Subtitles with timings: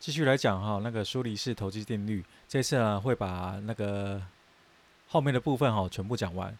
[0.00, 4.22] 继续来讲哈，那个苏黎世投机定律，这次呢会把那个
[5.06, 6.56] 后面的部分哈全部讲完。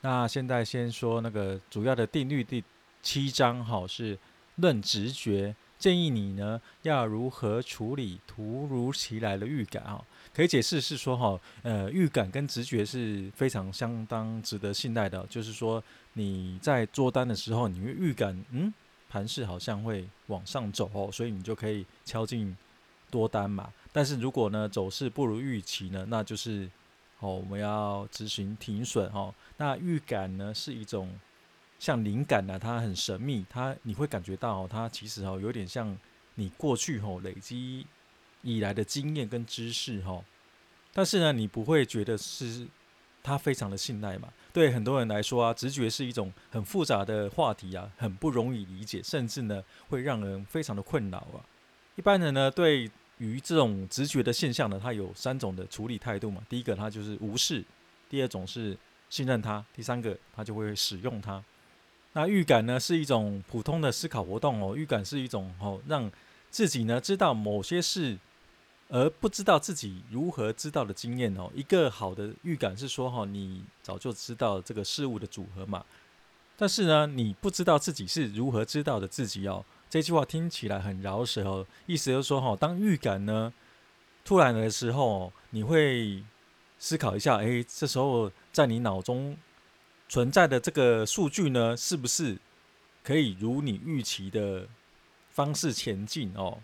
[0.00, 2.62] 那现在先说那个主要的定律第
[3.02, 4.16] 七章哈，是
[4.56, 10.02] 论直觉，建议你呢要如何处理突如其来的预感啊？
[10.34, 15.82] 可以解释是说哈，呃，预感跟直觉是非常相当值得信赖的，就是说
[16.14, 18.72] 你在做单的时候，你会预感，嗯，
[19.08, 22.56] 盘势好像会往上走哦，所以你就可以敲进
[23.10, 23.72] 多单嘛。
[23.92, 26.70] 但是如果呢走势不如预期呢，那就是。
[27.20, 29.32] 哦，我们要执行停损哦。
[29.56, 31.08] 那预感呢是一种
[31.78, 35.96] 像灵感呢、啊，它很神秘，它你会感觉到、它其实哦有点像
[36.34, 37.86] 你过去哦累积
[38.42, 40.24] 以来的经验跟知识哦。
[40.92, 42.66] 但是呢，你不会觉得是
[43.22, 44.28] 它非常的信赖嘛？
[44.52, 51.44] 对很多人来说啊，直觉是一种很复杂的话题啊，很不容易理解，甚至呢会让人非常的困扰啊。
[51.96, 52.90] 一般人呢对。
[53.18, 56.44] 于这种直觉的现象呢，它有三种的处理态度嘛。
[56.48, 57.62] 第一个，它就是无视；
[58.10, 58.76] 第二种是
[59.08, 61.42] 信任它；第三个，它就会使用它。
[62.14, 64.74] 那预感呢，是一种普通的思考活动哦。
[64.74, 66.10] 预感是一种哦，让
[66.48, 68.16] 自己呢知道某些事，
[68.88, 71.50] 而不知道自己如何知道的经验哦。
[71.54, 75.84] 一个好的预感是说哈，你早就知道这个事物的组合嘛，
[76.56, 79.64] 但是呢，你不知道自己是如何知道的自己哦。
[79.90, 83.52] 这句话听起来很饶舌哦，意思就是说哈，当预感呢
[84.24, 86.22] 突然的时候，你会
[86.78, 89.36] 思考一下，哎，这时候在你脑中
[90.08, 92.36] 存在的这个数据呢，是不是
[93.02, 94.66] 可以如你预期的
[95.30, 96.58] 方式前进哦？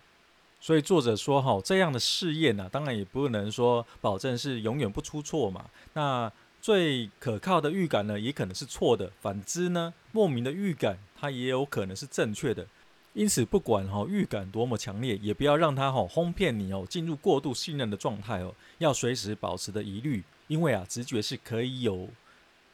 [0.61, 5.65] 所以作者说哈，这样的试验呢，当然也不能说保证是永远不出错嘛。
[5.95, 6.31] 那
[6.61, 12.67] 最可靠的预感呢，也可能是错的；反之呢，莫名的预感，它也有可能是正确的。
[13.15, 18.55] 因此，不管哈预感多么强烈，也不要让它哈哄骗你哦，进入过度信任的状态哦。
[18.79, 22.09] 要随时保持的疑虑，因为啊，直觉是可以有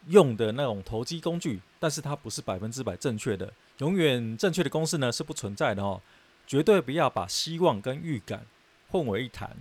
[0.09, 3.53] 用的那种投机工具，但是它不是百分之百正确的。
[3.79, 6.01] 永远正确的公式呢是不存在的哦。
[6.47, 8.47] 绝对不要把希望跟预感
[8.91, 9.57] 混为一谈。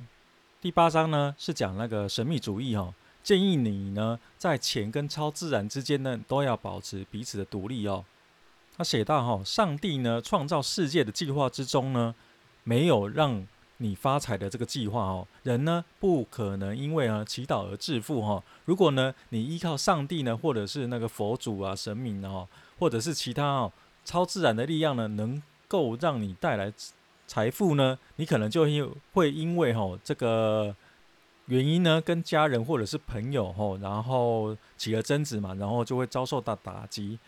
[0.61, 8.05] 第八章呢是讲那个神秘主义哦，建议你呢在钱跟超自然之间呢都要保持彼此的独立哦。
[8.77, 12.13] 他写到：“哈，上帝呢创造世界的计划之中呢，
[12.63, 15.27] 没有让你发财的这个计划哦。
[15.43, 18.43] 人呢不可能因为啊祈祷而致富哈。
[18.65, 22.47] 如果呢你依靠上帝呢，或者是那个佛祖啊神明哦，
[22.79, 23.71] 或者是其他哦
[24.03, 26.71] 超自然的力量呢，能够让你带来
[27.27, 28.65] 财富呢，你可能就
[29.13, 30.75] 会因为哈这个
[31.47, 37.19] 原因呢，跟家人或者是朋友吼，然后起了争执嘛，然后就会遭受到打击。”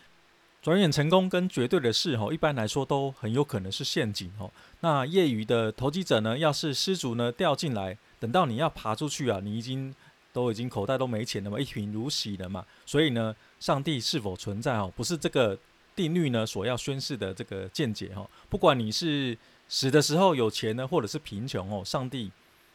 [0.60, 4.52] 转眼成功跟绝对的事吼，一般来说都很有可能是陷阱吼。
[4.80, 9.94] 那业余的投机者呢，要是失足呢掉进来，等到你要爬出去啊，你已经
[10.32, 12.64] 都已经口袋都没钱了嘛，一贫如洗了嘛。
[12.84, 15.56] 所以呢，上帝是否存在哦，不是这个
[15.94, 18.28] 定律呢所要宣示的这个见解哈。
[18.48, 19.38] 不管你是
[19.68, 22.32] 死的时候有钱呢，或者是贫穷哦，上帝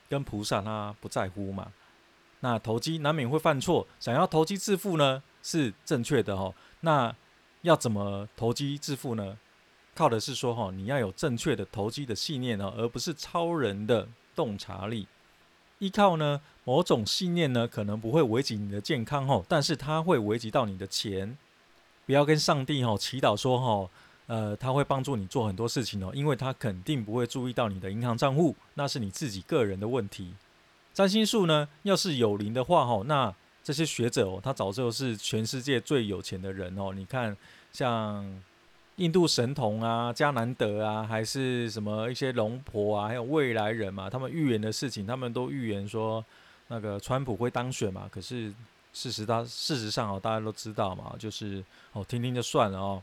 [0.09, 1.71] 跟菩萨他不在乎嘛。
[2.39, 6.53] 那投机难免会犯错，想要投机致富呢是正确的哦。
[6.81, 7.13] 那
[7.63, 9.37] 要怎么投机致富呢？
[9.95, 15.07] 靠的是说哈，你要有正确的投机的信念哦，而不是超人的洞察力。
[15.79, 21.37] 依靠呢某种信念呢，可能不会危及你的健康哦，但是它会危及到你的钱。
[22.05, 23.89] 不要跟上帝哈祈祷说哈，
[24.27, 30.33] 呃，他会帮助你做很多事情哦，因为他肯定不会注意到你的银行账户，那是你自己个人的问题。
[30.93, 36.91] 占星术呢，要是有灵的话哈，那这些学者哦，他早就是全世界最有钱的人哦。
[36.93, 37.35] 你看，
[37.71, 38.43] 像
[38.97, 46.23] 印度神童啊、迦南德啊，还是什么一些龙婆啊，还有未来人嘛，他们预言的事情，他们都预言说
[46.67, 48.07] 那个川普会当选嘛。
[48.11, 48.53] 可是
[48.91, 51.63] 事实他事实上哦，大家都知道嘛，就是
[51.93, 53.01] 哦，听听就算了哦。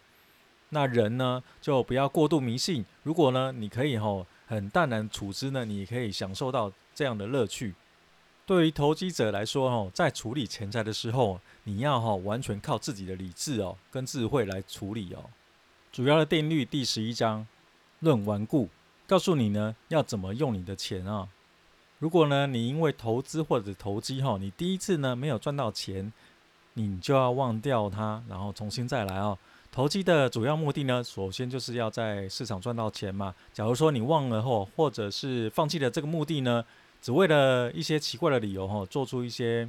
[0.69, 2.85] 那人呢，就不要过度迷信。
[3.03, 7.75] 如果呢，你可以吼很淡然处之呢，你可以享受到这样的乐趣。
[8.50, 15.23] 对于投机者来说，哦，在处理钱财的时候，你要哈完全靠自己的理智哦，跟智慧来处理哦。
[15.93, 17.47] 主要的定律第十一章
[18.00, 18.69] 论顽固，
[19.06, 21.29] 告诉你呢要怎么用你的钱啊。
[22.00, 26.12] 如果呢你因为投资或者投机哈，你第一次呢没有赚到钱，
[26.75, 29.38] 你就要忘掉它，然后重新再来哦。
[29.70, 33.32] 投机的主要目的呢，首先就是要在市场赚到钱嘛。
[33.52, 36.64] 假如说你忘了后，或者是放弃了这个目的呢，
[37.00, 39.69] 只为了一些奇怪的理由哈，做出一些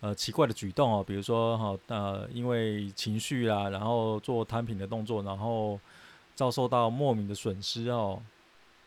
[0.00, 5.78] 呃奇怪的举动哦，比如说哈呃因为情绪啊，然后做摊平的动作，然后
[6.34, 8.20] 遭受到莫名的损失哦，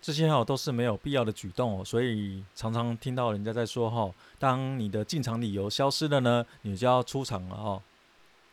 [0.01, 1.85] 这些哈都是没有必要的举动哦。
[1.85, 7.81] 所以常常听到人家在说哈，当你的进场理由消失了呢，你就要出场了哦。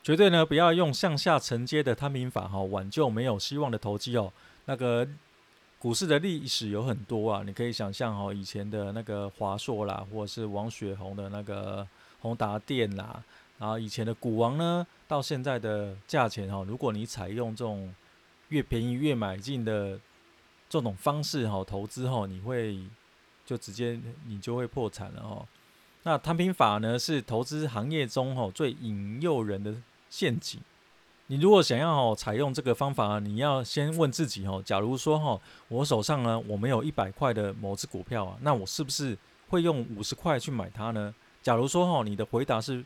[0.01, 4.31] 绝对呢，不要用向下承接的摊平法哈，挽救没有希望的投机哦。
[4.65, 5.05] 那个
[5.79, 11.87] 股市的历史有很多啊，你可以想象哦，以前的那个华硕啦，或者是王雪红的那个
[12.19, 13.23] 宏达电啦，
[13.57, 17.95] 然后以前的股王呢，到现在的价钱哈，如果你采用这种
[18.49, 19.97] 越便宜越买进的
[20.67, 22.77] 这种方式哈，投资哈，你会
[23.45, 23.97] 就直接
[24.27, 25.47] 你就会破产了哦。
[26.03, 29.73] 那摊平法呢，是投资行业中哈最引诱人的
[30.09, 30.59] 陷阱，
[31.31, 39.15] 你如果想要采用这个方法，你要先问自己哦，假如说哈我手上呢我没有一百块的某只股票啊，那我是不是
[39.47, 41.13] 会用五十块去买它呢？
[41.43, 42.83] 假如说哈你的回答是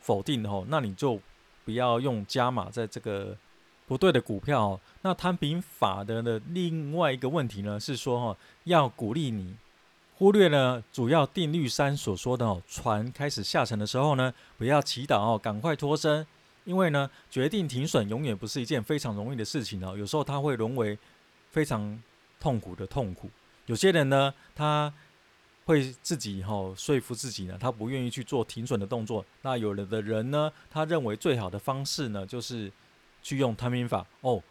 [0.00, 1.20] 否定的哦，那你就
[1.66, 3.36] 不要用加码在这个
[3.86, 4.80] 不对的股票。
[5.02, 9.54] 那摊平法的的另外一个问题呢是说哈要鼓励你
[10.16, 16.26] 忽略了主要定律三所说的哦，船开始下沉的时候呢，不要祈祷哦，赶快脱身。
[16.66, 19.96] 因为呢，决定停损永远不是一件非常容易的事情哦。
[19.96, 20.98] 有时候他会沦为
[21.50, 21.98] 非常
[22.38, 23.30] 痛苦的痛苦。
[23.64, 24.92] 有些人呢，他
[25.64, 29.24] 会自己哈、哦、说服自己呢，他不愿意去做停损的动作。
[29.42, 32.70] 那有的人呢，他认为最好的方式呢，就是
[33.22, 34.42] 去用摊平法哦。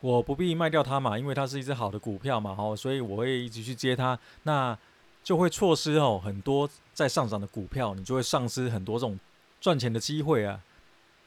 [0.00, 4.18] 我不必卖掉它嘛，因为它是一只好的股票嘛，哦，所以我会一直去接它。
[4.42, 4.76] 那
[5.22, 9.18] 就会错失哦很多在上涨的股票，你就会丧失很多这种
[9.60, 10.60] 赚钱的机会啊。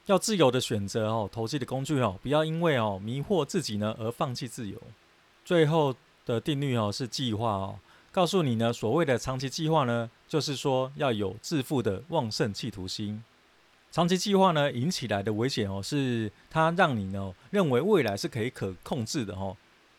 [0.08, 4.80] 要自由的选择哦，投机的工具哦，不要因为哦迷惑自己呢而放弃自由。
[5.44, 5.94] 最后
[6.24, 7.78] 的定律哦是计划哦，
[8.10, 13.22] 告诉你呢，所谓的长期计划呢，就是说要有致富的旺盛企图心。
[13.90, 19.54] 长期计划呢引起来的危险哦，是它让你呢认为未来是可以可控制的哦。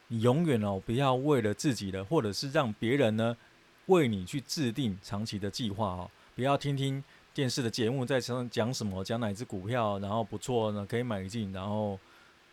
[0.07, 3.37] 你永远哦不要为了自己的，或者是让别人呢
[3.85, 7.03] 为你去制定长期的计划哦，不要听听。
[7.39, 9.01] 电视的节目在讲讲什么？
[9.01, 11.97] 讲哪只股票，然后不错呢，可以买进，然后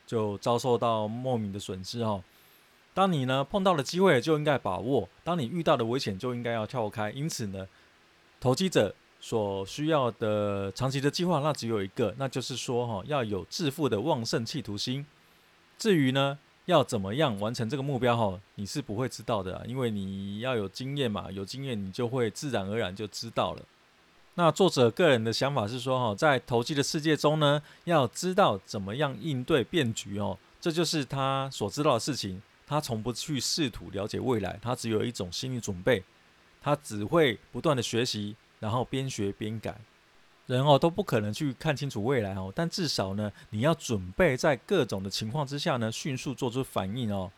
[0.07, 2.23] 就遭受到莫名的损失哦。
[2.95, 7.11] 当你呢碰到了机会，就应该把握；当你遇到的危险，就应该要跳开。
[7.11, 7.67] 因此呢，
[8.39, 15.05] 投机者所需要的长期的计划，那只有一个，那就是说哈，要有致富的旺盛企图心。
[15.77, 23.63] 至于呢，要怎么样完成这个目标哈，你是不会知道的，因为你要有经验嘛，有经验你就会自然而然就知道了。
[24.39, 32.43] 那作者个人的想法是说，哈，在投机的世界中呢，要知道怎么样应对变局哦，这就是他所知道的事情。
[32.67, 36.05] 他从不去试图了解未来，他只有一种心理准备，
[36.61, 39.75] 他只会不断的学习，然后边学边改。
[40.47, 47.33] 人哦都不可能去看清楚未来哦，但至少呢，你要准备在各种的情况之下呢，迅速做出反应哦。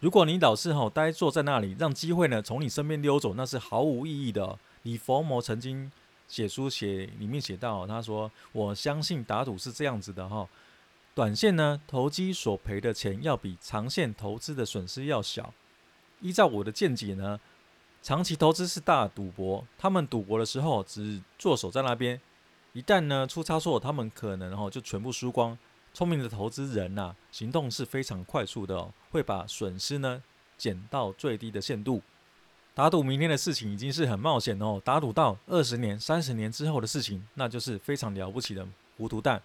[0.00, 4.58] 如果你老是哈呆坐在那里，让机会呢从你身边溜走，那是毫无意义的哦。
[4.82, 5.92] 李佛摩曾经。
[6.26, 10.48] 写书写里面写到，他说：“我相信打赌是这样子的哈，
[11.14, 15.52] 短线呢投机所赔的钱要比长线投资的损失要小。
[16.20, 17.38] 依照我的见解呢，
[18.02, 22.20] 长期投资是大赌博，他们赌博的时候只坐守在那边，
[22.72, 25.56] 一旦呢出差错，他们可能哈就全部输光。
[25.92, 30.22] 聪明的投资人呐、行动是非常快速的，会把损失呢
[30.56, 32.02] 减到最低的限度。”
[32.74, 38.66] 打赌明天的事情已经是很冒险哦，打赌到二十年、三十年之后的事情，那就是非常了不起的
[38.96, 39.40] 糊涂蛋。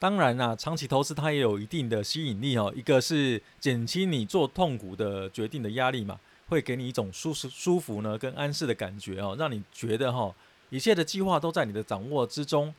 [0.00, 2.72] 当然啦，长期投资它也有一定的吸引力哦。
[2.74, 10.34] 一个是减轻你做痛苦的决定的压力嘛，会给你一种舒适、舒服呢跟安适的感觉哦，让你觉得哈
[10.70, 12.74] 一切的计划都在你的掌握之中。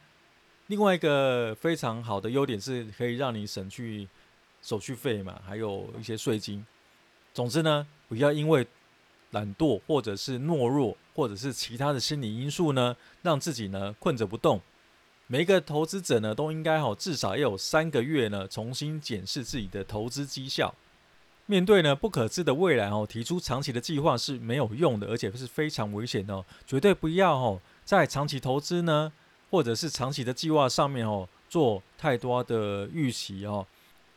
[0.67, 4.07] 另外一个非常好的优点是可以让你省去
[4.61, 6.65] 手续费嘛，还有一些税金。
[7.33, 8.67] 总之呢，不要因为
[9.31, 14.59] 懒惰，或者是懦弱，或者是其他的心理因素呢，让自己呢困着不动。
[15.27, 20.73] 每一个投资者呢，都应该哈至少要有三个月呢，重新检视自己的投资绩效。
[21.45, 26.43] 面对呢不可知的未来哦，提出长期的计划是没有用的，而且是非常危险的哦。
[26.65, 29.11] 绝对不要哦，在长期投资呢，
[29.51, 33.63] 或者是长期的计划上面哦，做太多的预期哦。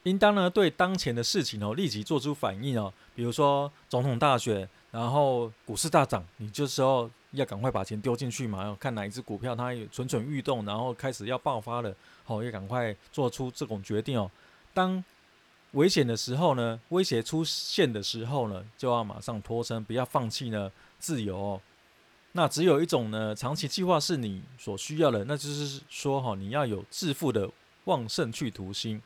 [0.05, 2.93] 应当呢对当前的事情哦，立即做出反应哦。
[3.15, 4.67] 比如说总统大选。
[4.93, 11.93] 然后股市大涨，你这时候要赶快把钱丢进去嘛，要看哪一只股票它有蠢蠢欲动，然后开始要爆发了，
[12.25, 14.31] 好，要赶快做出这种决定哦。
[14.75, 15.03] 当
[15.73, 21.61] 危险的时候呢，威胁出现的时候呢，就要马上脱身，不要放弃呢自由哦。
[22.33, 27.51] 那只有一种呢，长期计划是你所需要的，那就是说哈，你要有致富的
[27.85, 29.01] 旺盛去图心，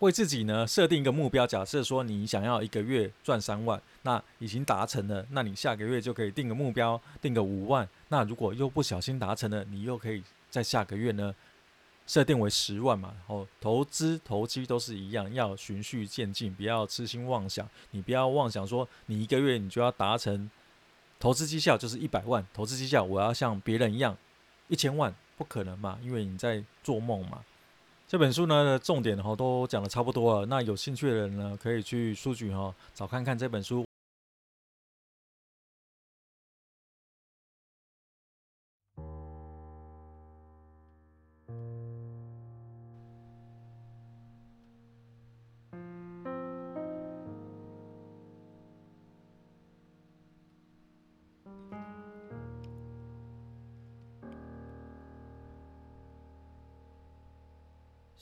[0.00, 1.46] 为自己呢设定一个目标。
[1.46, 7.88] 假设说你想要一个月赚三万，那已经达成了，那你下个月就可以定个目标，定个五万。
[8.08, 11.34] 那如果又不小心达成了，你又可以在下个月呢，
[12.06, 17.68] 设定为十万嘛，然后投资投机都是一样，要循序渐进，不要痴心妄想。
[17.90, 20.48] 你不要妄想说你一个月你就要达成
[21.18, 24.16] 投资绩效就是一百万，投资绩效我要像别人一样
[24.68, 27.42] 一千万，不可能嘛，因为你在做梦嘛。
[28.08, 33.87] 这本书呢，重点哈都讲的差不多了，那有兴趣的人呢，可以去书局哈找看看这本书。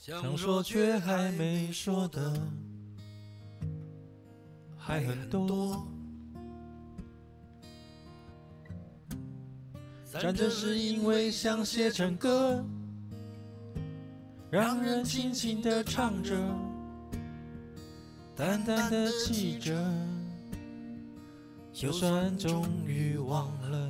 [0.07, 2.33] 想说却还没说的
[4.79, 5.85] 还很多，
[10.13, 12.65] 站着是因为想写成歌，
[14.49, 16.37] 让人轻轻地唱着，
[18.37, 19.75] 淡淡的记着，
[21.73, 23.89] 就算终于忘了，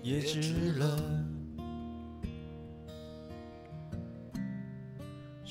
[0.00, 0.96] 也值了。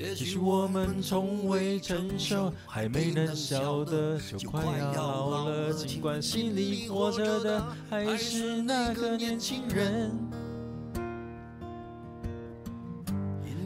[0.00, 5.74] 也许我们从未成熟，还没能晓得就快要老了。
[5.74, 10.10] 尽管心里活着的还是那个年轻人，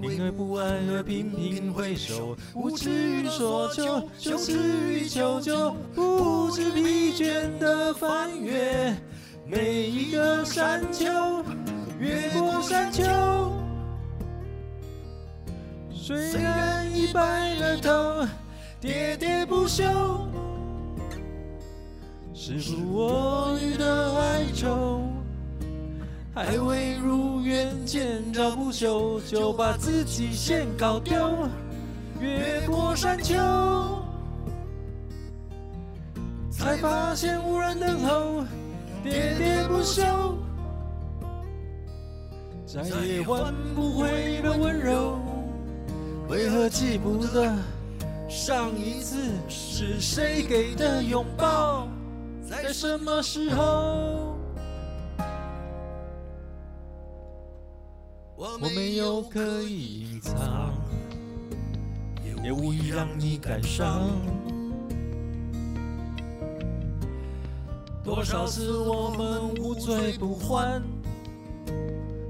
[0.03, 4.59] 因为不安而频频回首，无止于索求，羞耻
[4.91, 8.93] 于求救，不知疲倦地翻越
[9.47, 11.05] 每一个山丘，
[12.01, 13.05] 越过山丘。
[16.07, 18.29] 虽然已白了头，
[18.83, 19.83] 喋喋不休，
[22.35, 25.01] 时不我予的哀愁，
[26.35, 31.49] 还未如愿见着不朽，就把自己先搞丢。
[32.21, 33.35] 越过山丘，
[36.51, 38.45] 才发现无人等候，
[39.03, 40.03] 喋喋不休，
[42.67, 45.24] 再也换不回的温柔。
[46.29, 47.55] 为何记不得
[48.29, 49.17] 上一次
[49.49, 51.87] 是谁给的拥抱，
[52.49, 54.35] 在什么时候？
[58.37, 60.73] 我没有刻意隐藏，
[62.43, 64.11] 也无意让你感伤。
[68.03, 70.83] 多少次我们无醉不欢，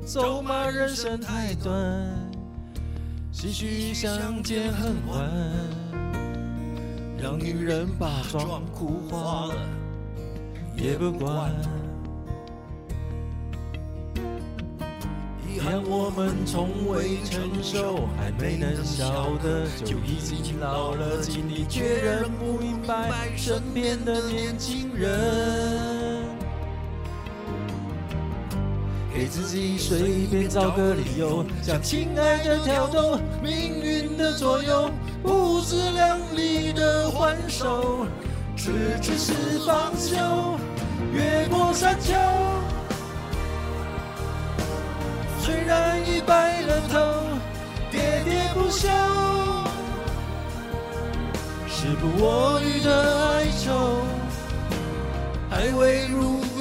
[0.07, 2.24] 咒骂人生太短。
[3.35, 5.29] 唏嘘相见恨晚，
[7.21, 9.55] 让女人把妆哭花了
[10.76, 11.50] 也不管。
[15.53, 25.94] 遗憾我们从未成熟，还没能晓得就已经老了，经历却仍不明白身边的年轻人。
[29.14, 34.90] 给自己随便找个理由，将亲爱的挑逗，命运的左右，
[35.23, 38.09] 不自量力的还手，
[38.56, 39.33] 这只是
[39.64, 40.59] 放手，
[41.12, 42.12] 越过山丘。
[45.40, 46.99] 虽然已白了头，
[47.92, 48.88] 喋喋不休，
[51.68, 54.00] 时不我予的哀愁，
[55.49, 56.34] 还未如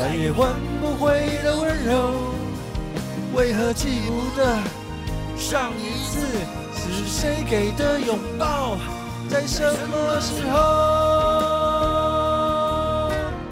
[0.00, 0.48] 再也换
[0.80, 2.32] 不回的温柔，
[3.34, 4.56] 为何记不得
[5.36, 6.26] 上一次
[6.74, 8.78] 是谁给的拥抱，
[9.28, 10.58] 在什么时候？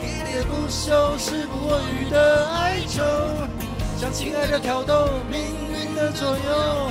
[0.01, 3.03] 喋喋不休，时不我予的哀愁，
[3.99, 5.39] 向亲爱的挑逗，命
[5.71, 6.91] 运的左右，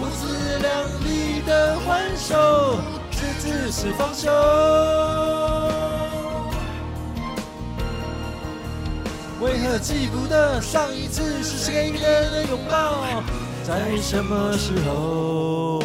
[0.00, 2.80] 不自量力的还手，
[3.12, 5.85] 是自私放手。
[9.46, 13.22] 为何记不得上一次是谁给的拥抱，
[13.62, 15.80] 在什么时候？